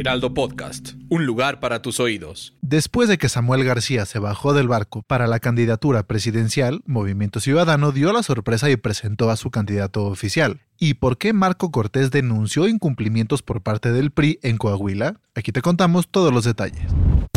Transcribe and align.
Heraldo 0.00 0.32
Podcast, 0.32 0.92
un 1.10 1.26
lugar 1.26 1.60
para 1.60 1.82
tus 1.82 2.00
oídos. 2.00 2.54
Después 2.62 3.06
de 3.06 3.18
que 3.18 3.28
Samuel 3.28 3.64
García 3.64 4.06
se 4.06 4.18
bajó 4.18 4.54
del 4.54 4.66
barco 4.66 5.02
para 5.02 5.26
la 5.26 5.40
candidatura 5.40 6.04
presidencial, 6.04 6.80
Movimiento 6.86 7.38
Ciudadano 7.38 7.92
dio 7.92 8.10
la 8.10 8.22
sorpresa 8.22 8.70
y 8.70 8.76
presentó 8.76 9.30
a 9.30 9.36
su 9.36 9.50
candidato 9.50 10.06
oficial. 10.06 10.62
¿Y 10.78 10.94
por 10.94 11.18
qué 11.18 11.34
Marco 11.34 11.70
Cortés 11.70 12.10
denunció 12.10 12.66
incumplimientos 12.66 13.42
por 13.42 13.60
parte 13.60 13.92
del 13.92 14.10
PRI 14.10 14.38
en 14.42 14.56
Coahuila? 14.56 15.20
Aquí 15.34 15.52
te 15.52 15.60
contamos 15.60 16.08
todos 16.08 16.32
los 16.32 16.44
detalles. 16.44 16.80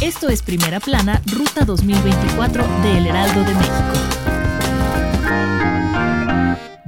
Esto 0.02 0.30
es 0.30 0.41
Primera 0.41 0.80
Plana, 0.80 1.22
Ruta 1.34 1.66
2024 1.66 2.66
de 2.84 2.98
El 2.98 3.08
Heraldo 3.08 3.44
de 3.44 3.55
México. 3.55 4.22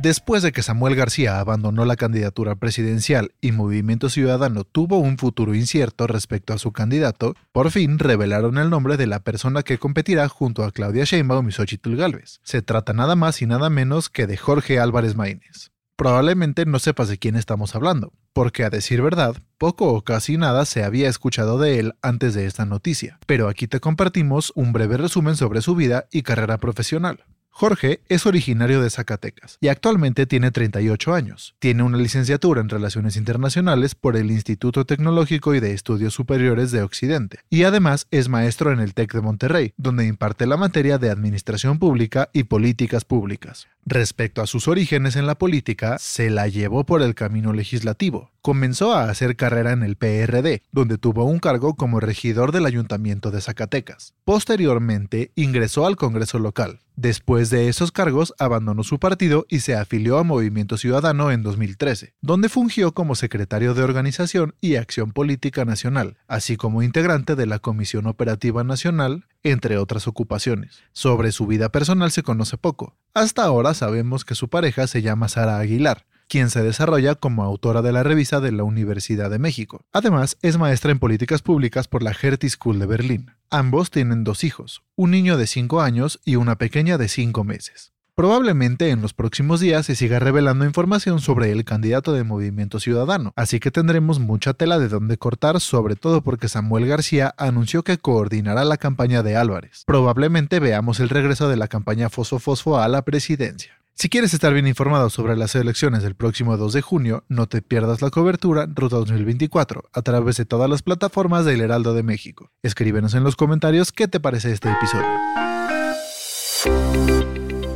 Después 0.06 0.44
de 0.44 0.52
que 0.52 0.62
Samuel 0.62 0.94
García 0.94 1.40
abandonó 1.40 1.84
la 1.84 1.96
candidatura 1.96 2.54
presidencial 2.54 3.32
y 3.42 3.54
Movimiento 3.54 4.08
Ciudadano 4.08 4.64
tuvo 4.64 5.00
un 5.00 5.18
futuro 5.18 5.56
incierto 5.56 6.06
respecto 6.06 6.54
a 6.54 6.60
su 6.60 6.72
candidato, 6.72 7.34
por 7.52 7.72
fin 7.72 7.98
revelaron 7.98 8.60
el 8.60 8.70
nombre 8.70 8.98
de 8.98 9.08
la 9.08 9.22
persona 9.22 9.64
que 9.64 9.80
competirá 9.80 10.30
junto 10.30 10.64
a 10.64 10.72
Claudia 10.72 11.06
Sheinbaum 11.06 11.50
y 11.50 11.54
Xochitl 11.54 11.96
Gálvez. 11.96 12.40
Se 12.44 12.62
trata 12.62 12.94
nada 12.94 13.16
más 13.16 13.42
y 13.42 13.48
nada 13.48 13.72
menos 13.72 14.10
que 14.10 14.28
de 14.28 14.38
Jorge 14.38 14.78
Álvarez 14.78 15.16
Maínez. 15.16 15.72
Probablemente 15.96 16.68
no 16.68 16.78
sepas 16.78 17.08
de 17.08 17.18
quién 17.18 17.36
estamos 17.36 17.74
hablando, 17.74 18.14
porque 18.32 18.64
a 18.64 18.70
decir 18.70 19.02
verdad, 19.02 19.36
poco 19.58 19.92
o 19.92 20.04
casi 20.04 20.38
nada 20.38 20.66
se 20.66 20.84
había 20.84 21.10
escuchado 21.10 21.58
de 21.58 21.80
él 21.80 21.96
antes 22.04 22.36
de 22.36 22.46
esta 22.46 22.68
noticia, 22.68 23.18
pero 23.26 23.48
aquí 23.48 23.68
te 23.68 23.80
compartimos 23.80 24.54
un 24.54 24.72
breve 24.72 24.98
resumen 24.98 25.36
sobre 25.36 25.64
su 25.64 25.74
vida 25.74 26.06
y 26.12 26.22
carrera 26.22 26.60
profesional. 26.60 27.24
Jorge 27.58 28.02
es 28.10 28.26
originario 28.26 28.82
de 28.82 28.90
Zacatecas 28.90 29.60
y 29.62 29.70
actualmente 29.70 30.26
tiene 30.26 30.52
38 30.52 31.14
años. 31.14 31.56
Tiene 31.60 31.84
una 31.84 31.98
licenciatura 31.98 32.60
en 32.60 32.68
Relaciones 32.68 33.16
Internacionales 33.16 33.96
por 33.96 34.18
el 34.18 34.30
Instituto 34.30 34.84
Tecnológico 34.84 35.56
y 35.56 35.62
de 35.62 35.72
Estudios 35.72 36.14
Superiores 36.14 36.72
de 36.72 36.82
Occidente 36.82 37.40
y 37.50 37.64
además 37.64 38.08
es 38.12 38.28
maestro 38.28 38.74
en 38.74 38.82
el 38.82 38.94
TEC 38.94 39.14
de 39.14 39.22
Monterrey, 39.22 39.74
donde 39.78 40.06
imparte 40.06 40.48
la 40.48 40.58
materia 40.58 40.98
de 40.98 41.10
Administración 41.10 41.80
Pública 41.80 42.30
y 42.34 42.44
Políticas 42.44 43.06
Públicas. 43.06 43.70
Respecto 43.88 44.42
a 44.42 44.48
sus 44.48 44.68
orígenes 44.68 45.16
en 45.16 45.28
la 45.28 45.36
política, 45.36 45.98
se 46.00 46.32
la 46.32 46.48
llevó 46.48 46.88
por 46.88 47.04
el 47.04 47.14
camino 47.14 47.54
legislativo. 47.54 48.32
Comenzó 48.42 48.94
a 48.94 49.12
hacer 49.12 49.36
carrera 49.36 49.74
en 49.74 49.84
el 49.84 49.96
PRD, 49.96 50.64
donde 50.72 50.98
tuvo 50.98 51.26
un 51.26 51.38
cargo 51.38 51.76
como 51.76 52.00
regidor 52.00 52.52
del 52.52 52.66
Ayuntamiento 52.66 53.30
de 53.30 53.42
Zacatecas. 53.42 54.16
Posteriormente 54.24 55.32
ingresó 55.36 55.86
al 55.86 55.98
Congreso 55.98 56.40
local. 56.40 56.80
Después 56.96 57.52
de 57.52 57.68
esos 57.68 57.92
cargos, 57.92 58.34
abandonó 58.40 58.84
su 58.84 59.00
partido 59.00 59.46
y 59.50 59.60
se 59.60 59.76
afilió 59.76 60.18
a 60.18 60.24
Movimiento 60.24 60.78
Ciudadano 60.78 61.30
en 61.30 61.44
2013, 61.44 62.16
donde 62.22 62.50
fungió 62.50 62.94
como 62.94 63.14
secretario 63.14 63.76
de 63.76 63.84
Organización 63.84 64.56
y 64.62 64.78
Acción 64.78 65.12
Política 65.12 65.64
Nacional, 65.64 66.18
así 66.28 66.58
como 66.58 66.82
integrante 66.82 67.36
de 67.36 67.46
la 67.46 67.60
Comisión 67.60 68.08
Operativa 68.08 68.64
Nacional, 68.64 69.26
entre 69.46 69.78
otras 69.78 70.08
ocupaciones. 70.08 70.82
Sobre 70.92 71.32
su 71.32 71.46
vida 71.46 71.70
personal 71.70 72.12
se 72.12 72.24
conoce 72.24 72.58
poco. 72.58 72.98
Hasta 73.14 73.44
ahora 73.44 73.76
sabemos 73.76 74.26
que 74.26 74.34
su 74.34 74.50
pareja 74.50 74.88
se 74.88 75.04
llama 75.04 75.30
Sara 75.30 75.60
Aguilar, 75.60 76.08
quien 76.28 76.50
se 76.50 76.64
desarrolla 76.64 77.14
como 77.14 77.44
autora 77.44 77.84
de 77.84 77.92
la 77.92 78.02
revista 78.02 78.42
de 78.42 78.52
la 78.52 78.64
Universidad 78.64 79.30
de 79.30 79.38
México. 79.38 79.86
Además, 79.94 80.38
es 80.42 80.58
maestra 80.58 80.92
en 80.92 81.00
políticas 81.00 81.44
públicas 81.44 81.88
por 81.88 82.02
la 82.02 82.16
Hertie 82.20 82.50
School 82.50 82.80
de 82.80 82.88
Berlín. 82.88 83.32
Ambos 83.52 83.92
tienen 83.92 84.24
dos 84.24 84.44
hijos, 84.44 84.82
un 84.96 85.12
niño 85.12 85.38
de 85.38 85.46
5 85.46 85.80
años 85.80 86.20
y 86.26 86.38
una 86.38 86.58
pequeña 86.58 86.98
de 86.98 87.08
5 87.08 87.44
meses. 87.44 87.95
Probablemente 88.16 88.92
en 88.92 89.02
los 89.02 89.14
próximos 89.14 89.60
días 89.60 89.86
se 89.86 89.94
siga 89.94 90.20
revelando 90.20 90.64
información 90.64 91.20
sobre 91.20 91.52
el 91.52 91.66
candidato 91.66 92.14
de 92.14 92.24
Movimiento 92.24 92.80
Ciudadano, 92.80 93.34
así 93.36 93.60
que 93.60 93.72
tendremos 93.72 94.20
mucha 94.20 94.54
tela 94.54 94.80
de 94.80 94.88
dónde 94.88 95.18
cortar, 95.18 95.60
sobre 95.60 95.98
todo 95.98 96.22
porque 96.22 96.48
Samuel 96.48 96.86
García 96.86 97.36
anunció 97.38 97.84
que 97.84 97.98
coordinará 97.98 98.64
la 98.64 98.78
campaña 98.78 99.22
de 99.22 99.36
Álvarez. 99.36 99.84
Probablemente 99.86 100.62
veamos 100.62 101.02
el 101.02 101.10
regreso 101.10 101.50
de 101.50 101.58
la 101.58 101.68
campaña 101.68 102.10
Fosfo 102.10 102.40
Fosfo 102.40 102.80
a 102.80 102.88
la 102.88 103.02
presidencia. 103.02 103.74
Si 103.96 104.08
quieres 104.08 104.34
estar 104.34 104.54
bien 104.54 104.68
informado 104.68 105.10
sobre 105.10 105.36
las 105.36 105.54
elecciones 105.56 106.02
del 106.02 106.16
próximo 106.16 106.56
2 106.56 106.72
de 106.72 106.82
junio, 106.82 107.26
no 107.28 107.48
te 107.48 107.62
pierdas 107.62 108.02
la 108.02 108.12
cobertura 108.12 108.66
Ruta 108.66 108.96
2024 108.96 109.90
a 109.92 110.02
través 110.04 110.38
de 110.38 110.46
todas 110.46 110.70
las 110.70 110.84
plataformas 110.84 111.44
del 111.44 111.60
Heraldo 111.60 111.94
de 111.94 112.04
México. 112.04 112.50
Escríbenos 112.64 113.14
en 113.14 113.26
los 113.26 113.36
comentarios 113.36 113.92
qué 113.92 114.08
te 114.08 114.22
parece 114.22 114.54
este 114.54 114.72
episodio. 114.72 115.06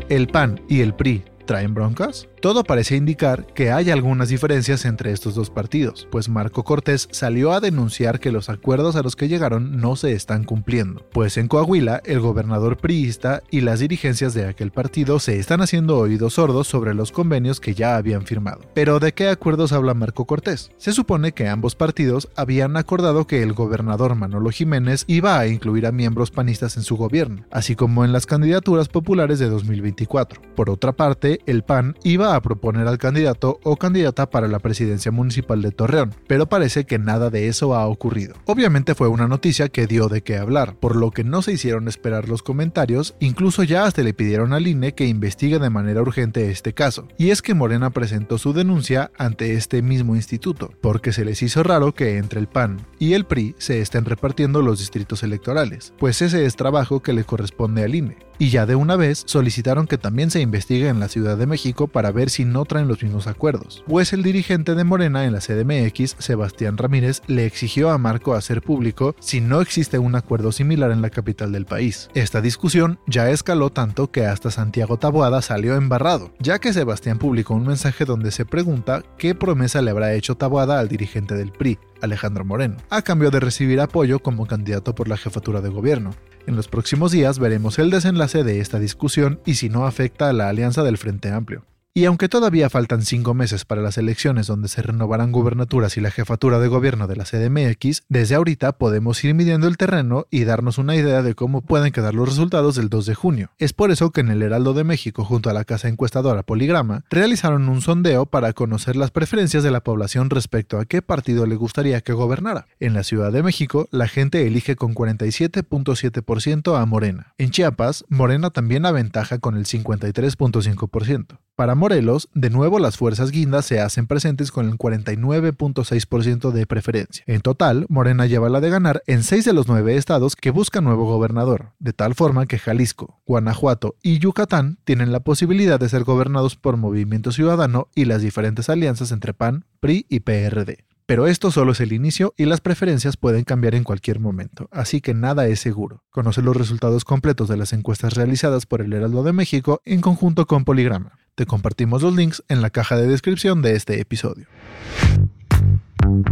El 0.09 0.28
PAN 0.28 0.59
y 0.68 0.81
el 0.81 0.96
PRI 0.96 1.24
traen 1.49 1.73
broncas? 1.73 2.27
Todo 2.41 2.63
parece 2.63 2.95
indicar 2.95 3.47
que 3.55 3.71
hay 3.71 3.89
algunas 3.89 4.29
diferencias 4.29 4.85
entre 4.85 5.11
estos 5.11 5.33
dos 5.33 5.49
partidos, 5.49 6.07
pues 6.11 6.29
Marco 6.29 6.63
Cortés 6.63 7.09
salió 7.09 7.53
a 7.53 7.59
denunciar 7.59 8.19
que 8.19 8.31
los 8.31 8.49
acuerdos 8.49 8.95
a 8.95 9.01
los 9.01 9.15
que 9.15 9.27
llegaron 9.27 9.81
no 9.81 9.95
se 9.95 10.13
están 10.13 10.43
cumpliendo, 10.43 11.03
pues 11.11 11.37
en 11.37 11.47
Coahuila 11.47 12.03
el 12.05 12.19
gobernador 12.19 12.77
priista 12.77 13.41
y 13.49 13.61
las 13.61 13.79
dirigencias 13.79 14.35
de 14.35 14.45
aquel 14.45 14.69
partido 14.71 15.17
se 15.17 15.39
están 15.39 15.61
haciendo 15.61 15.97
oídos 15.97 16.35
sordos 16.35 16.67
sobre 16.67 16.93
los 16.93 17.11
convenios 17.11 17.59
que 17.59 17.73
ya 17.73 17.97
habían 17.97 18.27
firmado. 18.27 18.61
Pero 18.75 18.99
¿de 18.99 19.16
qué 19.16 19.29
acuerdos 19.29 19.71
habla 19.71 19.95
Marco 19.95 20.25
Cortés? 20.25 20.69
Se 20.77 20.93
supone 20.93 21.31
que 21.31 21.47
ambos 21.47 21.73
partidos 21.73 22.29
habían 22.35 22.77
acordado 22.77 23.25
que 23.25 23.41
el 23.41 23.53
gobernador 23.53 24.13
Manolo 24.13 24.51
Jiménez 24.51 25.03
iba 25.07 25.39
a 25.39 25.47
incluir 25.47 25.87
a 25.87 25.91
miembros 25.91 26.29
panistas 26.29 26.77
en 26.77 26.83
su 26.83 26.95
gobierno, 26.95 27.43
así 27.49 27.75
como 27.75 28.05
en 28.05 28.13
las 28.13 28.27
candidaturas 28.27 28.87
populares 28.87 29.39
de 29.39 29.49
2024. 29.49 30.41
Por 30.55 30.69
otra 30.69 30.91
parte, 30.91 31.38
el 31.45 31.63
PAN 31.63 31.95
iba 32.03 32.35
a 32.35 32.41
proponer 32.41 32.88
al 32.88 32.97
candidato 32.97 33.59
o 33.63 33.77
candidata 33.77 34.29
para 34.29 34.47
la 34.47 34.59
presidencia 34.59 35.11
municipal 35.11 35.61
de 35.61 35.72
Torreón, 35.72 36.16
pero 36.27 36.50
parece 36.50 36.85
que 36.85 37.00
nada 37.00 37.29
de 37.29 37.47
eso 37.47 37.75
ha 37.75 37.88
ocurrido. 37.88 38.35
Obviamente 38.45 38.95
fue 38.95 39.07
una 39.07 39.27
noticia 39.27 39.69
que 39.69 39.88
dio 39.88 40.07
de 40.07 40.22
qué 40.22 40.38
hablar, 40.38 40.75
por 40.79 40.95
lo 40.95 41.11
que 41.11 41.23
no 41.23 41.41
se 41.41 41.53
hicieron 41.53 41.88
esperar 41.88 42.29
los 42.29 42.44
comentarios, 42.44 43.16
incluso 43.19 43.63
ya 43.63 43.85
hasta 43.85 44.01
le 44.01 44.13
pidieron 44.13 44.53
al 44.53 44.67
INE 44.67 44.94
que 44.94 45.07
investigue 45.07 45.59
de 45.59 45.69
manera 45.69 46.01
urgente 46.01 46.49
este 46.49 46.73
caso. 46.73 47.07
Y 47.17 47.29
es 47.29 47.41
que 47.41 47.53
Morena 47.53 47.89
presentó 47.89 48.38
su 48.38 48.53
denuncia 48.53 49.11
ante 49.17 49.53
este 49.53 49.81
mismo 49.81 50.16
instituto, 50.16 50.72
porque 50.81 51.13
se 51.13 51.25
les 51.25 51.41
hizo 51.41 51.63
raro 51.63 51.94
que 51.94 52.17
entre 52.17 52.39
el 52.39 52.47
PAN 52.47 52.78
y 52.99 53.13
el 53.13 53.25
PRI 53.25 53.55
se 53.57 53.81
estén 53.81 54.05
repartiendo 54.05 54.61
los 54.61 54.79
distritos 54.79 55.23
electorales, 55.23 55.94
pues 55.97 56.22
ese 56.22 56.45
es 56.45 56.55
trabajo 56.55 57.01
que 57.01 57.13
le 57.13 57.23
corresponde 57.23 57.83
al 57.83 57.95
INE 57.95 58.28
y 58.39 58.50
ya 58.50 58.66
de 58.66 58.75
una 58.75 58.95
vez 58.95 59.23
solicitaron 59.27 59.85
que 59.85 59.97
también 59.97 60.31
se 60.31 60.41
investigue 60.41 60.88
en 60.88 61.00
la 61.00 61.09
Ciudad 61.09 61.38
de 61.38 61.45
México 61.45 61.88
para 61.88 62.11
ver 62.11 62.29
si 62.29 62.45
no 62.45 62.66
traen 62.66 62.88
los 62.88 63.03
mismos 63.03 63.27
acuerdos, 63.27 63.83
pues 63.88 64.13
el 64.13 64.23
dirigente 64.23 64.73
de 64.73 64.83
Morena 64.83 65.25
en 65.25 65.33
la 65.33 65.39
CDMX, 65.39 66.16
Sebastián 66.17 66.78
Ramírez, 66.78 67.22
le 67.28 67.45
exigió 67.45 67.91
a 67.91 67.97
Marco 67.97 68.33
hacer 68.33 68.61
público 68.61 69.16
si 69.19 69.41
no 69.41 69.61
existe 69.61 69.99
un 69.99 70.16
acuerdo 70.16 70.51
similar 70.51 70.91
en 70.91 71.01
la 71.01 71.09
capital 71.09 71.51
del 71.51 71.66
país. 71.66 72.09
Esta 72.13 72.41
discusión 72.41 72.99
ya 73.05 73.29
escaló 73.29 73.69
tanto 73.69 74.11
que 74.11 74.25
hasta 74.25 74.49
Santiago 74.49 74.97
Taboada 74.97 75.41
salió 75.41 75.75
embarrado, 75.75 76.33
ya 76.39 76.59
que 76.59 76.73
Sebastián 76.73 77.19
publicó 77.19 77.53
un 77.53 77.67
mensaje 77.67 78.05
donde 78.05 78.31
se 78.31 78.45
pregunta 78.45 79.03
qué 79.17 79.35
promesa 79.35 79.81
le 79.81 79.91
habrá 79.91 80.13
hecho 80.13 80.35
Taboada 80.35 80.79
al 80.79 80.87
dirigente 80.87 81.35
del 81.35 81.52
PRI, 81.52 81.78
Alejandro 82.01 82.46
Moreno, 82.46 82.78
a 82.90 83.01
cambio 83.01 83.31
de 83.31 83.40
recibir 83.40 83.79
apoyo 83.79 84.19
como 84.19 84.46
candidato 84.46 84.96
por 84.96 85.07
la 85.07 85.17
jefatura 85.17 85.61
de 85.61 85.69
gobierno. 85.69 86.11
En 86.47 86.55
los 86.55 86.67
próximos 86.67 87.11
días 87.11 87.40
veremos 87.40 87.79
el 87.79 87.90
desenlace 87.90 88.43
de 88.43 88.59
esta 88.59 88.79
discusión 88.79 89.40
y 89.46 89.55
si 89.55 89.69
no 89.69 89.85
afecta 89.85 90.29
a 90.29 90.34
la 90.34 90.49
alianza 90.49 90.84
del 90.84 90.97
Frente 90.97 91.31
Amplio. 91.31 91.66
Y 91.94 92.06
aunque 92.06 92.30
todavía 92.30 92.70
faltan 92.70 93.02
cinco 93.02 93.34
meses 93.34 93.66
para 93.66 93.82
las 93.82 93.97
elecciones 93.97 94.46
donde 94.46 94.68
se 94.68 94.84
renovarán 94.84 95.32
gubernaturas 95.32 95.97
y 95.97 96.02
la 96.02 96.12
jefatura 96.12 96.59
de 96.59 96.68
gobierno 96.68 97.08
de 97.08 97.16
la 97.16 97.26
CDMX, 97.26 98.03
desde 98.08 98.36
ahorita 98.36 98.74
podemos 98.74 99.24
ir 99.24 99.34
midiendo 99.34 99.68
el 99.68 99.76
terreno 99.76 100.28
y 100.30 100.44
darnos 100.44 100.78
una 100.78 100.96
idea 100.96 101.24
de 101.24 101.34
cómo 101.34 101.62
pueden 101.62 101.91
quedar 101.91 102.14
los 102.14 102.30
resultados 102.30 102.76
del 102.76 102.90
2 102.90 103.08
de 103.08 103.16
junio. 103.16 103.50
Es 103.58 103.74
por 103.74 103.90
eso 103.90 104.12
que 104.12 104.22
en 104.22 104.30
el 104.30 104.44
Heraldo 104.44 104.74
de 104.74 104.84
México, 104.84 105.26
junto 105.26 105.50
a 105.50 105.53
la 105.53 105.66
casa 105.66 105.88
encuestadora 105.88 106.44
Poligrama, 106.44 107.06
realizaron 107.09 107.68
un 107.68 107.82
sondeo 107.82 108.28
para 108.28 108.53
conocer 108.53 108.96
las 108.96 109.09
preferencias 109.09 109.64
de 109.64 109.72
la 109.72 109.84
población 109.84 110.30
respecto 110.30 110.80
a 110.80 110.86
qué 110.86 111.02
partido 111.02 111.47
le 111.47 111.56
gustaría 111.56 112.02
que 112.02 112.14
gobernara. 112.14 112.68
En 112.80 112.94
la 112.94 113.03
Ciudad 113.03 113.32
de 113.32 113.41
México, 113.41 113.88
la 113.91 114.08
gente 114.08 114.46
elige 114.46 114.76
con 114.76 114.94
47.7% 114.94 116.80
a 116.80 116.86
Morena. 116.86 117.34
En 117.40 117.50
Chiapas, 117.50 118.06
Morena 118.09 118.52
también 118.52 118.86
aventaja 118.86 119.40
con 119.40 119.58
el 119.58 119.66
53.5%. 119.66 121.40
Para 121.59 121.76
Morelos, 121.76 122.29
de 122.34 122.50
nuevo 122.50 122.79
las 122.79 122.96
fuerzas 122.96 123.32
guindas 123.32 123.66
se 123.66 123.82
hacen 123.82 124.08
presentes 124.08 124.50
con 124.50 124.70
el 124.70 124.78
49.6% 124.78 126.52
de 126.52 126.66
preferencia. 126.66 127.26
En 127.28 127.41
total, 127.41 127.85
Morena 127.90 128.28
lleva 128.28 128.47
la 128.47 128.61
de 128.61 128.70
ganar 128.70 129.03
en 129.08 129.23
seis 129.23 129.44
de 129.44 129.52
los 129.52 129.67
nueve 129.67 129.97
estados 129.97 130.38
que 130.38 130.52
buscan 130.52 130.85
nuevo 130.85 131.03
gobernador, 131.03 131.73
de 131.79 131.91
tal 131.91 132.16
forma 132.16 132.46
que 132.46 132.59
Jalisco, 132.59 133.20
Guanajuato 133.28 133.97
y 134.02 134.20
Yucatán 134.20 134.78
tienen 134.85 135.11
la 135.11 135.20
posibilidad 135.20 135.82
de 135.82 135.90
ser 135.90 136.06
gobernados 136.06 136.56
por 136.56 136.78
Movimiento 136.78 137.34
Ciudadano 137.34 137.90
y 137.94 138.05
las 138.05 138.22
diferentes 138.22 138.70
alianzas 138.70 139.12
entre 139.12 139.34
PAN, 139.34 139.66
PRI 139.82 140.05
y 140.08 140.22
PRD. 140.22 140.85
Pero 141.09 141.26
esto 141.26 141.50
solo 141.50 141.72
es 141.72 141.79
el 141.79 141.91
inicio 141.91 142.35
y 142.38 142.46
las 142.46 142.61
preferencias 142.61 143.17
pueden 143.17 143.44
cambiar 143.44 143.73
en 143.73 143.84
cualquier 143.84 144.20
momento, 144.20 144.70
así 144.72 145.02
que 145.02 145.16
nada 145.16 145.47
es 145.47 145.59
seguro. 145.59 146.03
Conoce 146.11 146.44
los 146.44 146.56
resultados 146.56 147.03
completos 147.03 147.50
de 147.50 147.58
las 147.58 147.73
encuestas 147.73 148.14
realizadas 148.14 148.67
por 148.67 148.79
el 148.79 148.94
Heraldo 148.94 149.23
de 149.23 149.34
México 149.34 149.82
en 149.85 150.02
conjunto 150.02 150.46
con 150.46 150.66
Poligrama. 150.66 151.14
Te 151.34 151.47
compartimos 151.47 152.03
los 152.03 152.16
links 152.16 152.44
en 152.47 152.61
la 152.61 152.70
caja 152.70 152.96
de 152.96 153.08
descripción 153.08 153.64
de 153.64 153.76
este 153.76 154.00
episodio. 154.00 154.46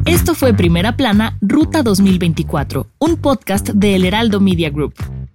Esto 0.05 0.35
fue 0.35 0.53
Primera 0.53 0.95
Plana, 0.95 1.39
Ruta 1.41 1.81
2024, 1.81 2.85
un 2.99 3.17
podcast 3.17 3.69
de 3.69 3.95
El 3.95 4.05
Heraldo 4.05 4.39
Media 4.39 4.69
Group. 4.69 4.93